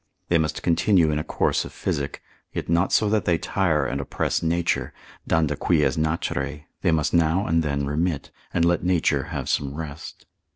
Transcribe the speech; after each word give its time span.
They 0.29 0.39
must 0.39 0.63
continue 0.63 1.11
in 1.11 1.19
a 1.19 1.23
course 1.23 1.63
of 1.63 1.71
physic, 1.71 2.23
yet 2.53 2.67
not 2.67 2.91
so 2.91 3.07
that 3.11 3.25
they 3.25 3.37
tire 3.37 3.85
and 3.85 4.01
oppress 4.01 4.41
nature, 4.41 4.93
danda 5.29 5.55
quies 5.55 5.95
naturae, 5.95 6.63
they 6.81 6.91
must 6.91 7.13
now 7.13 7.45
and 7.45 7.61
then 7.61 7.85
remit, 7.85 8.31
and 8.51 8.65
let 8.65 8.83
nature 8.83 9.25
have 9.25 9.47
some 9.47 9.75
rest. 9.75 10.25